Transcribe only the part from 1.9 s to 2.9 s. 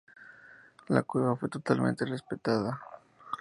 respetada.